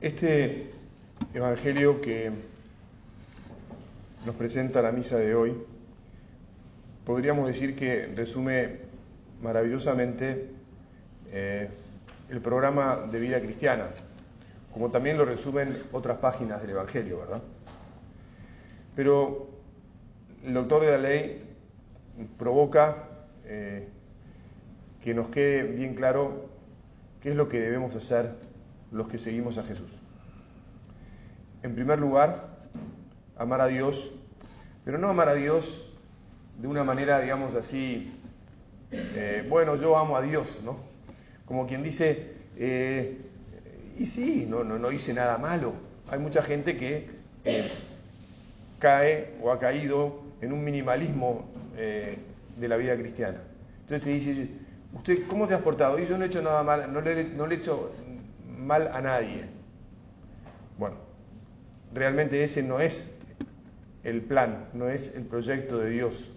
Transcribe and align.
Este 0.00 0.70
Evangelio 1.34 2.00
que 2.00 2.30
nos 4.24 4.36
presenta 4.36 4.80
la 4.80 4.92
misa 4.92 5.16
de 5.16 5.34
hoy, 5.34 5.56
podríamos 7.04 7.48
decir 7.48 7.74
que 7.74 8.06
resume 8.14 8.76
maravillosamente 9.42 10.50
eh, 11.32 11.68
el 12.30 12.40
programa 12.40 13.08
de 13.10 13.18
vida 13.18 13.40
cristiana, 13.40 13.88
como 14.72 14.88
también 14.92 15.18
lo 15.18 15.24
resumen 15.24 15.82
otras 15.90 16.18
páginas 16.18 16.60
del 16.60 16.70
Evangelio, 16.70 17.18
¿verdad? 17.18 17.42
Pero 18.94 19.48
el 20.44 20.54
doctor 20.54 20.82
de 20.82 20.90
la 20.92 20.98
ley 20.98 21.42
provoca 22.38 23.08
eh, 23.46 23.88
que 25.02 25.12
nos 25.12 25.28
quede 25.30 25.64
bien 25.64 25.96
claro 25.96 26.48
qué 27.20 27.30
es 27.30 27.34
lo 27.34 27.48
que 27.48 27.58
debemos 27.58 27.96
hacer 27.96 28.46
los 28.90 29.08
que 29.08 29.18
seguimos 29.18 29.58
a 29.58 29.64
Jesús. 29.64 29.98
En 31.62 31.74
primer 31.74 31.98
lugar, 31.98 32.48
amar 33.36 33.60
a 33.60 33.66
Dios, 33.66 34.12
pero 34.84 34.98
no 34.98 35.08
amar 35.08 35.28
a 35.28 35.34
Dios 35.34 35.84
de 36.58 36.68
una 36.68 36.84
manera, 36.84 37.20
digamos 37.20 37.54
así, 37.54 38.12
eh, 38.90 39.46
bueno, 39.48 39.76
yo 39.76 39.96
amo 39.98 40.16
a 40.16 40.22
Dios, 40.22 40.60
¿no? 40.64 40.76
Como 41.44 41.66
quien 41.66 41.82
dice, 41.82 42.32
eh, 42.56 43.18
y 43.98 44.06
sí, 44.06 44.46
no, 44.48 44.64
no, 44.64 44.78
no 44.78 44.90
hice 44.90 45.12
nada 45.14 45.38
malo. 45.38 45.72
Hay 46.10 46.18
mucha 46.18 46.42
gente 46.42 46.76
que 46.76 47.10
eh, 47.44 47.70
cae 48.78 49.34
o 49.42 49.52
ha 49.52 49.58
caído 49.58 50.22
en 50.40 50.52
un 50.52 50.64
minimalismo 50.64 51.48
de 51.76 52.68
la 52.68 52.76
vida 52.76 52.96
cristiana. 52.96 53.38
Entonces 53.82 54.04
te 54.04 54.10
dice, 54.10 54.48
¿usted 54.92 55.26
cómo 55.28 55.46
te 55.46 55.54
has 55.54 55.60
portado? 55.60 55.96
Y 55.98 56.06
yo 56.06 56.18
no 56.18 56.24
he 56.24 56.26
hecho 56.26 56.42
nada 56.42 56.64
malo, 56.64 56.88
no 56.88 57.00
le, 57.00 57.22
no 57.24 57.46
le 57.46 57.54
he 57.54 57.58
hecho 57.58 57.92
mal 58.58 58.90
a 58.92 59.00
nadie. 59.00 59.44
Bueno, 60.78 60.96
realmente 61.92 62.42
ese 62.42 62.62
no 62.62 62.80
es 62.80 63.10
el 64.04 64.22
plan, 64.22 64.68
no 64.74 64.88
es 64.88 65.14
el 65.16 65.24
proyecto 65.24 65.78
de 65.78 65.90
Dios. 65.90 66.32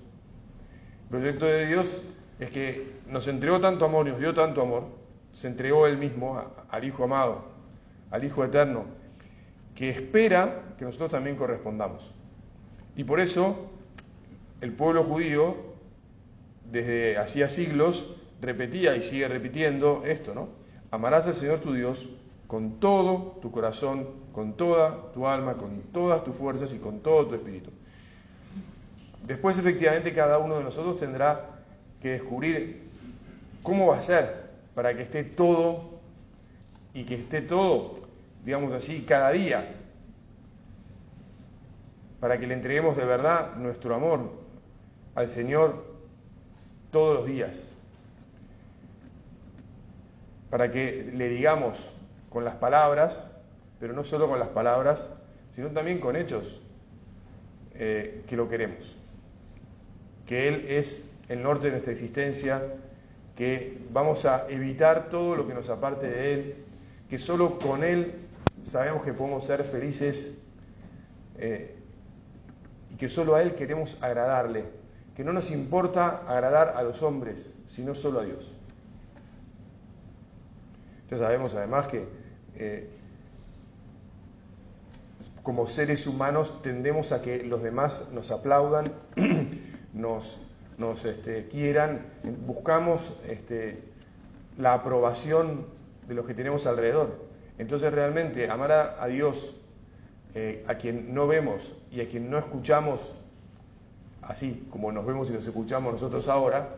El 1.04 1.10
proyecto 1.10 1.45
de 1.45 1.68
Dios 1.68 2.02
es 2.40 2.50
que 2.50 2.92
nos 3.08 3.28
entregó 3.28 3.60
tanto 3.60 3.86
amor 3.86 4.08
nos 4.08 4.20
dio 4.20 4.34
tanto 4.34 4.62
amor, 4.62 4.86
se 5.34 5.48
entregó 5.48 5.88
Él 5.88 5.98
mismo 5.98 6.42
al 6.70 6.84
Hijo 6.84 7.04
amado, 7.04 7.45
al 8.10 8.23
Hijo 8.23 8.44
eterno, 8.44 8.86
que 9.76 9.90
espera 9.90 10.76
que 10.78 10.86
nosotros 10.86 11.12
también 11.12 11.36
correspondamos. 11.36 12.14
Y 12.95 13.04
por 13.04 13.20
eso 13.20 13.70
el 14.62 14.73
pueblo 14.73 15.04
judío, 15.04 15.56
desde 16.70 17.17
hacía 17.17 17.50
siglos, 17.50 18.16
repetía 18.42 18.95
y 18.95 19.04
sigue 19.04 19.28
repitiendo 19.28 20.04
esto, 20.06 20.34
¿no? 20.34 20.50
Amarás 20.90 21.28
al 21.28 21.34
Señor 21.34 21.60
tu 21.60 21.73
Dios 21.73 22.10
con 22.52 22.82
todo 22.82 23.38
tu 23.42 23.50
corazón, 23.50 24.06
con 24.34 24.58
toda 24.58 25.14
tu 25.14 25.26
alma, 25.26 25.54
con 25.54 25.84
todas 25.94 26.22
tus 26.26 26.36
fuerzas 26.36 26.74
y 26.74 26.80
con 26.80 27.00
todo 27.00 27.28
tu 27.28 27.36
espíritu. 27.36 27.72
Después 29.26 29.58
efectivamente 29.58 30.14
cada 30.14 30.38
uno 30.38 30.58
de 30.58 30.66
nosotros 30.66 31.00
tendrá 31.00 31.62
que 32.02 32.10
descubrir 32.10 32.90
cómo 33.64 33.88
va 33.88 34.00
a 34.00 34.02
ser 34.02 34.50
para 34.76 34.94
que 34.94 35.04
esté 35.04 35.24
todo 35.24 35.92
y 36.94 37.06
que 37.06 37.16
esté 37.16 37.40
todo, 37.40 38.02
digamos 38.44 38.74
así, 38.74 39.06
cada 39.08 39.32
día, 39.32 39.74
para 42.20 42.38
que 42.38 42.48
le 42.48 42.56
entreguemos 42.56 42.98
de 42.98 43.06
verdad 43.06 43.56
nuestro 43.56 43.96
amor 43.96 44.30
al 45.16 45.30
Señor 45.30 45.86
todos 46.92 47.16
los 47.16 47.26
días 47.26 47.72
para 50.50 50.70
que 50.70 51.10
le 51.16 51.30
digamos 51.30 51.94
con 52.32 52.46
las 52.46 52.56
palabras, 52.56 53.30
pero 53.80 53.94
no 53.94 54.04
solo 54.04 54.28
con 54.28 54.40
las 54.40 54.48
palabras, 54.48 55.10
sino 55.54 55.68
también 55.70 56.00
con 56.00 56.16
hechos, 56.16 56.62
eh, 57.76 58.23
que 58.28 58.36
lo 58.38 58.48
queremos, 58.48 58.95
que 60.26 60.48
Él 60.48 60.66
es 60.70 61.10
el 61.28 61.44
norte 61.44 61.66
de 61.66 61.72
nuestra 61.72 61.92
existencia, 61.92 62.61
que 63.36 63.82
vamos 63.92 64.26
a 64.26 64.48
evitar 64.50 65.10
todo 65.10 65.36
lo 65.36 65.48
que 65.48 65.54
nos 65.54 65.70
aparte 65.70 66.08
de 66.08 66.33
Él, 66.33 66.55
que 67.10 67.20
solo 67.20 67.60
con 67.60 67.83
Él 67.83 68.14
sabemos 68.64 69.04
que 69.04 69.14
podemos 69.14 69.44
ser 69.45 69.64
felices 69.64 70.38
eh, 71.38 71.76
y 72.92 72.95
que 72.95 73.10
solo 73.10 73.36
a 73.36 73.42
Él 73.42 73.55
queremos 73.55 73.98
agradarle, 74.02 74.66
que 75.16 75.23
no 75.26 75.34
nos 75.34 75.52
importa 75.52 76.23
agradar 76.28 76.76
a 76.78 76.84
los 76.84 77.02
hombres, 77.04 77.55
sino 77.66 77.94
solo 77.94 78.20
a 78.20 78.23
Dios. 78.23 78.54
Ya 81.10 81.17
sabemos 81.17 81.54
además 81.55 81.88
que 81.88 82.20
eh, 82.61 82.88
como 85.42 85.66
seres 85.66 86.05
humanos 86.05 86.61
tendemos 86.61 87.11
a 87.11 87.23
que 87.23 87.44
los 87.44 87.64
demás 87.64 88.05
nos 88.14 88.30
aplaudan, 88.30 88.94
nos, 89.94 90.38
este, 91.04 91.48
quieran, 91.48 92.05
buscamos 92.45 93.14
este, 93.27 93.82
la 94.60 94.76
aprobación 94.76 95.66
de 96.08 96.14
los 96.14 96.27
que 96.27 96.36
tenemos 96.36 96.67
alrededor. 96.67 97.26
Entonces 97.58 97.92
realmente 97.92 98.48
amar 98.52 98.72
a, 98.72 99.08
Dios, 99.08 99.55
eh, 100.36 100.64
a 100.67 100.76
quien 100.76 101.16
no 101.16 101.26
vemos 101.26 101.73
y 101.92 102.02
a 102.02 102.08
quien 102.08 102.30
no 102.30 102.38
escuchamos, 102.38 103.11
así 104.22 104.67
como 104.70 104.92
nos 104.92 105.04
vemos 105.08 105.32
y 105.32 105.33
nos 105.33 105.48
escuchamos 105.48 105.93
nosotros 105.93 106.28
ahora, 106.28 106.76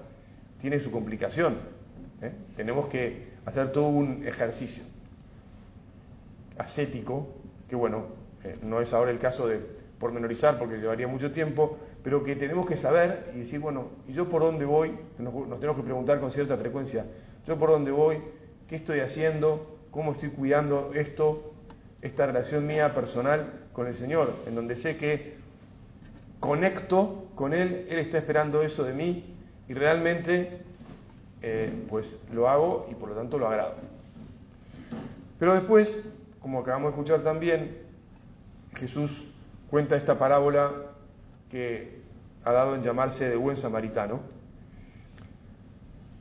tiene 0.62 0.80
su 0.80 0.92
complicación. 0.92 1.58
¿eh? 2.22 2.32
Tenemos 2.56 2.88
que 2.88 3.34
hacer 3.46 3.74
todo 3.74 3.88
un 3.88 4.26
ejercicio 4.26 4.84
ascético, 6.58 7.28
que 7.70 7.76
bueno, 7.76 8.06
eh, 8.44 8.58
no 8.62 8.82
es 8.82 8.94
ahora 8.94 9.12
el 9.12 9.20
caso 9.20 9.48
de 9.48 9.60
pormenorizar 10.00 10.60
porque 10.60 10.78
llevaría 10.78 11.08
mucho 11.08 11.32
tiempo, 11.32 11.78
pero 12.04 12.24
que 12.24 12.36
tenemos 12.36 12.66
que 12.66 12.76
saber 12.76 13.32
y 13.34 13.40
decir, 13.40 13.60
bueno, 13.60 13.88
¿y 14.08 14.14
yo 14.14 14.28
por 14.28 14.42
dónde 14.42 14.66
voy? 14.66 14.92
Nos, 15.18 15.34
tenemos 15.60 15.78
que 15.78 15.84
preguntar 15.84 16.20
con 16.20 16.32
cierta 16.32 16.58
frecuencia, 16.58 17.06
¿yo 17.48 17.58
por 17.58 17.70
dónde 17.70 17.92
voy? 17.92 18.18
¿Qué 18.68 18.76
estoy 18.76 19.00
haciendo? 19.00 19.78
¿Cómo 19.92 20.12
estoy 20.12 20.30
cuidando 20.30 20.92
esto, 20.94 21.54
esta 22.02 22.26
relación 22.26 22.68
mía 22.68 22.94
personal 22.94 23.68
con 23.72 23.88
el 23.88 23.96
Señor? 23.96 24.34
En 24.46 24.56
donde 24.56 24.76
sé 24.76 24.98
que 24.98 25.36
conecto 26.40 27.28
con 27.36 27.54
Él, 27.54 27.86
Él 27.90 28.00
está 28.00 28.18
esperando 28.18 28.62
eso 28.62 28.84
de 28.84 28.94
mí 28.94 29.36
y 29.70 29.74
realmente 29.74 30.60
eh, 31.42 31.72
pues 31.90 32.20
lo 32.34 32.50
hago 32.50 32.88
y 32.92 32.96
por 32.96 33.10
lo 33.10 33.16
tanto 33.16 33.38
lo 33.38 33.48
agrado. 33.48 33.76
Pero 35.40 35.54
después, 35.54 36.04
como 36.44 36.60
acabamos 36.60 36.92
de 36.92 37.00
escuchar 37.00 37.24
también, 37.24 37.78
Jesús 38.76 39.26
cuenta 39.70 39.96
esta 39.96 40.20
parábola 40.20 40.74
que 41.50 42.02
ha 42.44 42.52
dado 42.52 42.76
en 42.76 42.84
llamarse 42.84 43.30
de 43.30 43.38
buen 43.38 43.56
samaritano 43.56 44.20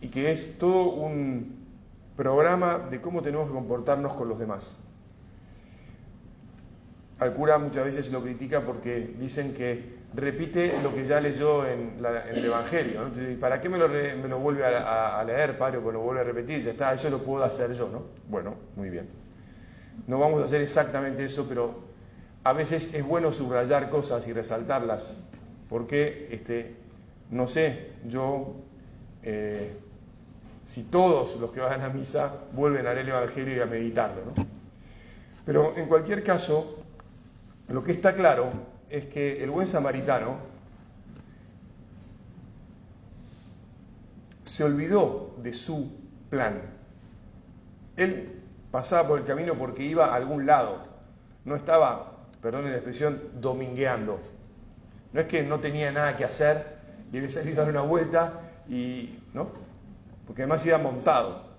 y 0.01 0.09
que 0.09 0.31
es 0.31 0.59
todo 0.59 0.91
un 0.91 1.67
programa 2.17 2.79
de 2.79 3.01
cómo 3.01 3.21
tenemos 3.21 3.49
que 3.49 3.55
comportarnos 3.55 4.13
con 4.13 4.29
los 4.29 4.39
demás. 4.39 4.79
Al 7.19 7.35
cura 7.35 7.59
muchas 7.59 7.85
veces 7.85 8.13
lo 8.13 8.23
critica 8.23 8.61
porque 8.61 9.15
dicen 9.19 9.53
que 9.53 10.03
repite 10.15 10.81
lo 10.83 10.95
que 10.95 11.05
ya 11.05 11.21
leyó 11.21 11.67
en, 11.67 11.97
el 12.33 12.45
Evangelio. 12.45 13.11
¿Para 13.41 13.61
qué 13.61 13.69
me 13.69 13.77
lo, 13.79 13.89
me 13.89 14.29
lo 14.29 14.39
vuelve 14.39 14.65
a, 14.65 15.23
leer, 15.25 15.59
padre, 15.59 15.79
o 15.79 15.91
lo 15.91 16.01
vuelve 16.01 16.21
a 16.21 16.25
repetir? 16.25 16.63
Ya 16.63 16.71
está, 16.71 16.93
eso 16.95 17.11
lo 17.11 17.25
puedo 17.25 17.43
hacer 17.43 17.73
yo, 17.73 17.89
¿no? 17.89 18.05
Bueno, 18.29 18.55
muy 18.77 18.89
bien. 18.89 19.22
No 20.07 20.19
vamos 20.19 20.43
a 20.43 20.47
hacer 20.47 20.61
exactamente 20.61 21.25
eso, 21.25 21.47
pero 21.49 21.81
a 22.45 22.53
veces 22.53 22.93
es 22.93 23.05
bueno 23.05 23.33
subrayar 23.33 23.89
cosas 23.91 24.27
y 24.27 24.33
resaltarlas, 24.33 25.15
porque, 25.69 26.29
este, 26.31 26.75
no 27.31 27.47
sé, 27.47 27.93
yo, 28.07 28.57
eh, 29.23 29.77
si 30.67 30.83
todos 30.85 31.37
los 31.37 31.53
que 31.53 31.61
van 31.61 31.81
a 31.83 31.89
misa 31.89 32.35
vuelven 32.53 32.87
a 32.87 32.95
leer 32.95 33.07
el 33.07 33.09
Evangelio 33.11 33.57
y 33.57 33.61
a 33.61 33.67
meditarlo, 33.67 34.23
¿no? 34.25 34.47
Pero 35.45 35.77
en 35.77 35.87
cualquier 35.87 36.23
caso, 36.23 36.79
lo 37.69 37.83
que 37.83 37.93
está 37.93 38.15
claro 38.15 38.51
es 38.89 39.07
que 39.07 39.43
el 39.43 39.51
buen 39.51 39.67
samaritano 39.67 40.37
se 44.45 44.65
olvidó 44.65 45.35
de 45.43 45.53
su 45.55 45.91
plan. 46.31 46.61
Él 47.97 48.42
pasaba 48.73 49.07
por 49.07 49.21
el 49.21 49.25
camino 49.25 49.55
porque 49.55 49.85
iba 49.85 50.07
a 50.07 50.17
algún 50.17 50.47
lado, 50.47 50.79
no 51.45 51.55
estaba, 51.55 52.15
perdón 52.41 52.65
la 52.65 52.73
expresión, 52.73 53.23
domingueando. 53.35 54.19
No 55.13 55.21
es 55.21 55.27
que 55.27 55.45
no 55.45 55.61
tenía 55.61 55.93
nada 55.93 56.17
que 56.17 56.25
hacer 56.25 56.79
y 57.13 57.19
había 57.19 57.31
salido 57.31 57.63
a 57.63 57.67
dar 57.67 57.71
una 57.71 57.83
vuelta 57.83 58.41
y, 58.69 59.21
¿no? 59.33 59.51
Porque 60.27 60.43
además 60.43 60.67
iba 60.67 60.79
montado. 60.79 61.53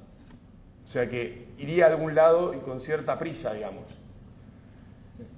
O 0.83 0.87
sea 0.87 1.07
que 1.07 1.47
iría 1.57 1.85
a 1.85 1.89
algún 1.89 2.15
lado 2.15 2.53
y 2.53 2.57
con 2.57 2.81
cierta 2.81 3.17
prisa, 3.17 3.53
digamos. 3.53 3.85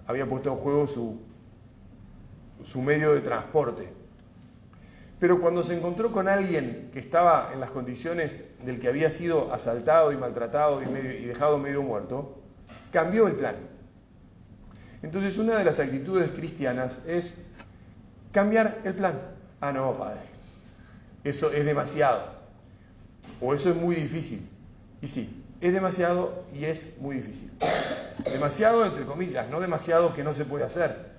Había 0.07 0.25
puesto 0.25 0.51
en 0.51 0.57
juego 0.57 0.87
su 0.87 1.19
su 2.65 2.81
medio 2.81 3.13
de 3.13 3.21
transporte. 3.21 3.87
Pero 5.19 5.39
cuando 5.39 5.63
se 5.63 5.75
encontró 5.75 6.11
con 6.11 6.27
alguien 6.27 6.89
que 6.91 6.99
estaba 6.99 7.51
en 7.53 7.59
las 7.61 7.71
condiciones 7.71 8.43
del 8.65 8.79
que 8.79 8.89
había 8.89 9.11
sido 9.11 9.53
asaltado 9.53 10.11
y 10.11 10.17
maltratado 10.17 10.81
y, 10.81 10.85
dejado 11.25 11.57
medio 11.57 11.83
muerto, 11.83 12.37
cambió 12.91 13.27
el 13.27 13.35
plan. 13.35 13.55
Entonces 15.01 15.37
una 15.37 15.57
de 15.57 15.63
las 15.63 15.79
actitudes 15.79 16.31
cristianas 16.31 17.01
es 17.07 17.37
cambiar 18.33 18.81
el 18.83 18.93
plan. 18.93 19.21
Ah, 19.61 19.71
no, 19.71 19.97
padre, 19.97 20.19
eso 21.23 21.51
es 21.51 21.65
demasiado. 21.65 22.35
O 23.39 23.53
eso 23.53 23.69
es 23.69 23.75
muy 23.75 23.95
difícil. 23.95 24.47
Y 25.01 25.07
sí, 25.07 25.43
es 25.61 25.71
demasiado 25.71 26.43
y 26.53 26.65
es 26.65 26.97
muy 26.99 27.15
difícil. 27.15 27.51
Demasiado 28.25 28.85
entre 28.85 29.05
comillas, 29.05 29.49
no 29.49 29.61
demasiado 29.61 30.13
que 30.13 30.23
no 30.23 30.33
se 30.33 30.43
puede 30.43 30.65
hacer. 30.65 31.15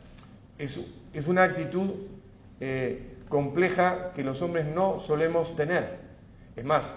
Es, 0.58 0.78
es 1.14 1.26
una 1.26 1.44
actitud 1.44 1.90
eh, 2.60 3.15
compleja 3.28 4.12
que 4.14 4.24
los 4.24 4.42
hombres 4.42 4.66
no 4.66 4.98
solemos 4.98 5.56
tener. 5.56 5.98
Es 6.54 6.64
más, 6.64 6.96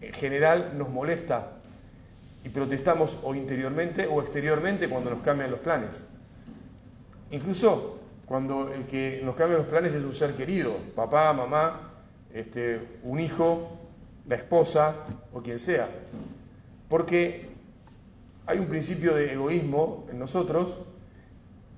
en 0.00 0.12
general 0.12 0.72
nos 0.76 0.88
molesta 0.88 1.52
y 2.44 2.48
protestamos 2.48 3.18
o 3.22 3.34
interiormente 3.34 4.06
o 4.06 4.20
exteriormente 4.20 4.88
cuando 4.88 5.10
nos 5.10 5.22
cambian 5.22 5.50
los 5.50 5.60
planes. 5.60 6.02
Incluso 7.30 7.98
cuando 8.26 8.72
el 8.72 8.86
que 8.86 9.20
nos 9.24 9.36
cambia 9.36 9.58
los 9.58 9.66
planes 9.66 9.94
es 9.94 10.02
un 10.02 10.12
ser 10.12 10.34
querido, 10.34 10.76
papá, 10.94 11.32
mamá, 11.32 11.92
este, 12.32 12.80
un 13.02 13.20
hijo, 13.20 13.78
la 14.26 14.36
esposa 14.36 14.96
o 15.32 15.40
quien 15.40 15.58
sea. 15.58 15.88
Porque 16.88 17.50
hay 18.46 18.58
un 18.58 18.66
principio 18.66 19.14
de 19.14 19.32
egoísmo 19.32 20.06
en 20.10 20.18
nosotros 20.18 20.78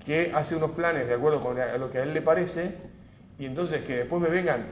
que 0.05 0.31
hace 0.33 0.55
unos 0.55 0.71
planes 0.71 1.07
de 1.07 1.13
acuerdo 1.13 1.41
con 1.41 1.57
lo 1.79 1.91
que 1.91 1.97
a 1.97 2.03
él 2.03 2.13
le 2.13 2.21
parece 2.21 2.75
y 3.37 3.45
entonces 3.45 3.83
que 3.83 3.97
después 3.97 4.21
me 4.21 4.29
vengan 4.29 4.65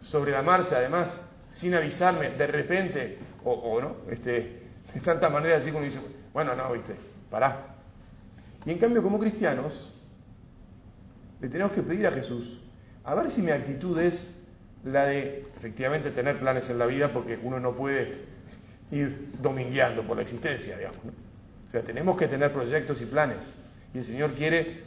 sobre 0.00 0.32
la 0.32 0.42
marcha, 0.42 0.76
además, 0.76 1.22
sin 1.50 1.74
avisarme, 1.74 2.30
de 2.30 2.46
repente, 2.46 3.18
o, 3.44 3.80
no, 3.80 3.96
este, 4.10 4.62
de 4.94 5.00
tanta 5.00 5.28
manera 5.28 5.56
así 5.56 5.70
como 5.70 5.84
dice, 5.84 6.00
bueno, 6.32 6.54
no, 6.54 6.72
viste, 6.72 6.94
pará. 7.30 7.76
Y 8.64 8.70
en 8.70 8.78
cambio, 8.78 9.02
como 9.02 9.18
cristianos, 9.18 9.92
le 11.40 11.48
tenemos 11.48 11.72
que 11.72 11.82
pedir 11.82 12.06
a 12.06 12.12
Jesús, 12.12 12.60
a 13.04 13.14
ver 13.14 13.30
si 13.30 13.42
mi 13.42 13.50
actitud 13.50 13.98
es 13.98 14.30
la 14.84 15.06
de 15.06 15.46
efectivamente 15.56 16.10
tener 16.10 16.38
planes 16.38 16.70
en 16.70 16.78
la 16.78 16.86
vida, 16.86 17.12
porque 17.12 17.38
uno 17.42 17.60
no 17.60 17.74
puede 17.74 18.14
ir 18.90 19.32
domingueando 19.40 20.02
por 20.02 20.16
la 20.16 20.22
existencia, 20.22 20.76
digamos. 20.76 20.98
O 21.68 21.70
sea, 21.72 21.82
tenemos 21.82 22.16
que 22.16 22.28
tener 22.28 22.52
proyectos 22.52 23.00
y 23.00 23.06
planes. 23.06 23.54
Y 23.94 23.98
el 23.98 24.04
Señor 24.04 24.34
quiere 24.34 24.82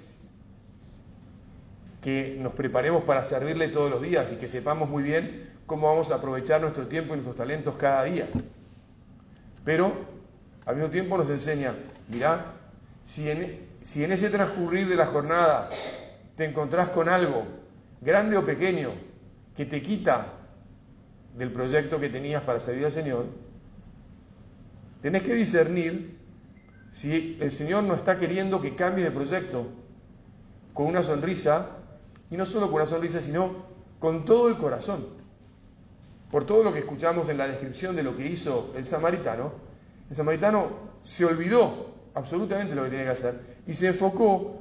que 2.05 2.37
nos 2.39 2.53
preparemos 2.53 3.03
para 3.03 3.25
servirle 3.25 3.67
todos 3.69 3.89
los 3.89 3.99
días 3.99 4.31
y 4.31 4.35
que 4.35 4.47
sepamos 4.47 4.87
muy 4.87 5.01
bien 5.01 5.49
cómo 5.65 5.87
vamos 5.87 6.11
a 6.11 6.17
aprovechar 6.17 6.61
nuestro 6.61 6.85
tiempo 6.85 7.13
y 7.13 7.17
nuestros 7.17 7.35
talentos 7.35 7.77
cada 7.77 8.03
día. 8.03 8.29
Pero 9.63 9.91
al 10.67 10.75
mismo 10.75 10.91
tiempo 10.91 11.17
nos 11.17 11.31
enseña, 11.31 11.73
mirá, 12.07 12.57
si 13.05 13.27
en, 13.27 13.59
si 13.83 14.03
en 14.03 14.11
ese 14.11 14.29
transcurrir 14.29 14.87
de 14.87 14.95
la 14.95 15.07
jornada 15.07 15.71
te 16.35 16.45
encontrás 16.45 16.91
con 16.91 17.09
algo, 17.09 17.47
grande 18.01 18.37
o 18.37 18.45
pequeño, 18.45 18.91
que 19.57 19.65
te 19.65 19.81
quita 19.81 20.27
del 21.35 21.51
proyecto 21.51 21.99
que 21.99 22.09
tenías 22.09 22.43
para 22.43 22.59
servir 22.59 22.85
al 22.85 22.91
Señor, 22.91 23.25
tenés 25.01 25.23
que 25.23 25.33
discernir 25.33 26.19
si 26.91 27.35
el 27.41 27.51
Señor 27.51 27.83
no 27.83 27.95
está 27.95 28.19
queriendo 28.19 28.61
que 28.61 28.75
cambies 28.75 29.05
de 29.05 29.11
proyecto 29.11 29.65
con 30.75 30.85
una 30.85 31.01
sonrisa, 31.01 31.81
y 32.35 32.37
no 32.37 32.45
solo 32.45 32.65
con 32.65 32.75
una 32.75 32.85
sonrisa, 32.85 33.21
sino 33.21 33.49
con 33.97 34.25
todo 34.25 34.49
el 34.49 34.57
corazón. 34.57 35.05
Por 36.29 36.43
todo 36.43 36.65
lo 36.65 36.73
que 36.73 36.79
escuchamos 36.79 37.29
en 37.29 37.37
la 37.37 37.47
descripción 37.47 37.95
de 37.95 38.03
lo 38.03 38.17
que 38.17 38.27
hizo 38.27 38.73
el 38.75 38.85
samaritano, 38.85 39.53
el 40.09 40.17
samaritano 40.17 40.67
se 41.01 41.23
olvidó 41.23 41.93
absolutamente 42.13 42.75
lo 42.75 42.83
que 42.83 42.89
tenía 42.89 43.05
que 43.05 43.11
hacer 43.11 43.39
y 43.65 43.73
se 43.73 43.87
enfocó 43.87 44.59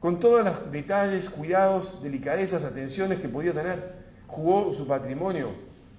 con 0.00 0.18
todos 0.18 0.44
los 0.44 0.72
detalles, 0.72 1.30
cuidados, 1.30 2.02
delicadezas, 2.02 2.64
atenciones 2.64 3.20
que 3.20 3.28
podía 3.28 3.52
tener, 3.52 3.94
jugó 4.26 4.72
su 4.72 4.84
patrimonio, 4.84 5.50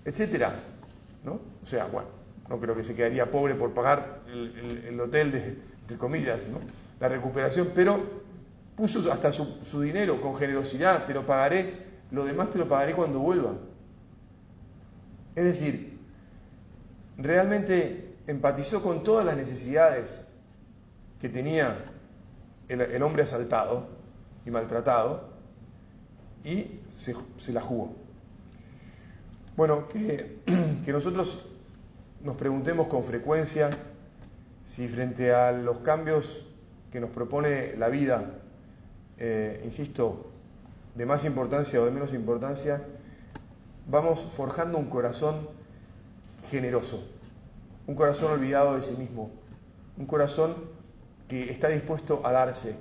etcétera, 0.03 0.57
¿no? 1.23 1.39
O 1.63 1.65
sea, 1.65 1.85
bueno, 1.85 2.09
no 2.49 2.59
creo 2.59 2.75
que 2.75 2.83
se 2.83 2.95
quedaría 2.95 3.31
pobre 3.31 3.55
por 3.55 3.73
pagar 3.73 4.23
el, 4.27 4.99
hotel, 4.99 5.31
de, 5.31 5.57
entre 5.83 5.97
comillas, 5.97 6.41
¿no? 6.49 6.59
la 6.99 7.07
recuperación, 7.07 7.71
pero 7.73 8.24
puso 8.75 9.11
hasta 9.11 9.31
su, 9.31 9.81
dinero 9.81 10.21
con 10.21 10.35
generosidad, 10.35 11.05
te 11.05 11.13
lo 11.13 11.25
pagaré, 11.25 11.85
lo 12.11 12.25
demás 12.25 12.49
te 12.49 12.57
lo 12.57 12.67
pagaré 12.67 12.93
cuando 12.93 13.19
vuelva. 13.19 13.53
Es 15.35 15.43
decir, 15.43 15.97
realmente 17.17 18.15
empatizó 18.27 18.81
con 18.81 19.03
todas 19.03 19.25
las 19.25 19.37
necesidades 19.37 20.27
que 21.19 21.29
tenía 21.29 21.77
el, 22.67 23.01
hombre 23.03 23.23
asaltado 23.23 23.87
y 24.45 24.51
maltratado 24.51 25.29
y 26.43 26.79
se, 26.95 27.53
la 27.53 27.61
jugó. 27.61 27.95
Bueno, 29.55 29.87
que, 29.89 30.39
nosotros 30.87 31.45
nos 32.21 32.35
preguntemos 32.35 32.87
con 32.87 33.03
frecuencia 33.03 33.69
si 34.65 34.87
frente 34.87 35.33
a 35.33 35.51
los 35.51 35.79
cambios 35.79 36.45
que 36.91 36.99
nos 36.99 37.11
propone 37.11 37.75
la 37.77 37.89
vida, 37.89 38.31
eh, 39.17 39.61
insisto, 39.63 40.31
de 40.95 41.05
más 41.05 41.25
importancia 41.25 41.81
o 41.81 41.85
de 41.85 41.91
menos 41.91 42.13
importancia, 42.13 42.81
vamos 43.87 44.27
forjando 44.29 44.77
un 44.77 44.89
corazón 44.89 45.47
generoso, 46.49 47.03
un 47.87 47.95
corazón 47.95 48.31
olvidado 48.31 48.75
de 48.75 48.81
sí 48.81 48.95
mismo, 48.95 49.31
un 49.97 50.05
corazón 50.05 50.55
que 51.27 51.51
está 51.51 51.69
dispuesto 51.69 52.21
a 52.25 52.31
darse 52.31 52.75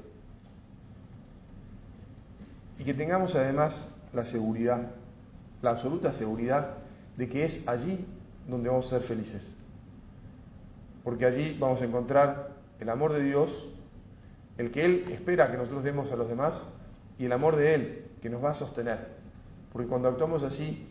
y 2.79 2.85
que 2.85 2.95
tengamos 2.95 3.35
además 3.35 3.89
la 4.13 4.25
seguridad, 4.25 4.91
la 5.63 5.71
absoluta 5.71 6.13
seguridad 6.13 6.79
de 7.17 7.29
que 7.29 7.45
es 7.45 7.67
allí 7.67 8.05
donde 8.49 8.69
vamos 8.69 8.87
a 8.87 8.99
ser 8.99 9.03
felices. 9.03 9.55
Porque 11.03 11.27
allí 11.27 11.57
vamos 11.59 11.81
a 11.83 11.85
encontrar 11.85 12.51
el 12.81 12.89
amor 12.89 13.13
de 13.13 13.23
Dios, 13.23 13.69
el 14.59 14.71
que 14.71 14.85
Él 14.85 15.05
espera 15.11 15.51
que 15.51 15.57
nosotros 15.57 15.85
demos 15.85 16.13
a 16.13 16.17
los 16.17 16.29
demás 16.29 16.69
y 17.19 17.27
el 17.27 17.33
amor 17.33 17.57
de 17.57 17.75
Él 17.75 18.11
que 18.21 18.31
nos 18.31 18.43
va 18.43 18.51
a 18.51 18.55
sostener. 18.55 19.15
Porque 19.73 19.89
cuando 19.89 20.09
actuamos 20.09 20.43
así, 20.43 20.89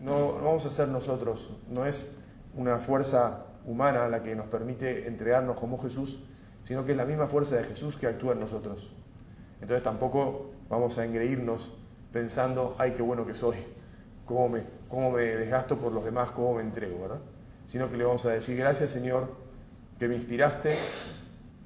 no, 0.00 0.34
vamos 0.34 0.66
a 0.66 0.70
ser 0.70 0.88
nosotros, 0.88 1.52
no 1.68 1.86
es 1.86 2.12
una 2.54 2.78
fuerza 2.78 3.44
humana 3.64 4.08
la 4.08 4.22
que 4.22 4.34
nos 4.34 4.46
permite 4.46 5.06
entregarnos 5.06 5.58
como 5.58 5.78
Jesús, 5.78 6.22
sino 6.64 6.84
que 6.84 6.92
es 6.92 6.96
la 6.96 7.04
misma 7.04 7.28
fuerza 7.28 7.56
de 7.56 7.64
Jesús 7.64 7.96
que 7.96 8.06
actúa 8.06 8.32
en 8.32 8.40
nosotros. 8.40 8.90
Entonces 9.60 9.82
tampoco 9.82 10.50
vamos 10.68 10.98
a 10.98 11.04
engreírnos 11.04 11.72
pensando, 12.12 12.74
ay, 12.78 12.92
qué 12.92 13.02
bueno 13.02 13.26
que 13.26 13.34
soy, 13.34 13.56
cómo 14.24 14.48
me, 14.48 14.64
cómo 14.88 15.12
me 15.12 15.22
desgasto 15.22 15.76
por 15.78 15.92
los 15.92 16.04
demás, 16.04 16.32
cómo 16.32 16.54
me 16.54 16.62
entrego, 16.62 17.00
¿verdad? 17.00 17.20
Sino 17.66 17.90
que 17.90 17.96
le 17.96 18.04
vamos 18.04 18.24
a 18.26 18.30
decir, 18.30 18.56
gracias 18.56 18.90
Señor, 18.90 19.34
que 19.98 20.08
me 20.08 20.16
inspiraste, 20.16 20.76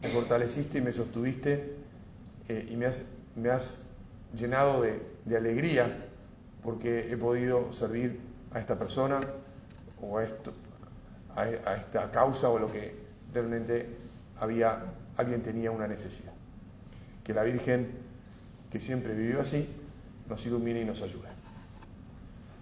me 0.02 0.08
fortaleciste 0.08 0.78
y 0.78 0.80
me 0.80 0.92
sostuviste 0.92 1.74
eh, 2.48 2.68
y 2.70 2.76
me 2.76 2.86
has, 3.50 3.84
llenado 4.34 4.82
de, 4.82 5.36
alegría 5.36 6.06
porque 6.62 7.12
he 7.12 7.16
podido 7.16 7.72
servir 7.72 8.20
a 8.52 8.60
esta 8.60 8.78
persona 8.78 9.20
o 10.00 10.18
a, 10.18 10.22
a 11.36 11.76
esta 11.76 12.10
causa 12.10 12.48
o 12.48 12.58
lo 12.58 12.70
que 12.70 12.94
realmente 13.32 13.86
había, 14.38 14.82
alguien 15.16 15.42
tenía 15.42 15.70
una 15.70 15.86
necesidad. 15.86 16.32
Que 17.24 17.34
la 17.34 17.42
Virgen, 17.42 17.88
que 18.70 18.80
siempre 18.80 19.14
vivió 19.14 19.40
así, 19.40 19.68
nos 20.28 20.44
ilumine 20.46 20.80
y 20.80 20.84
nos 20.84 21.02
ayude. 21.02 21.39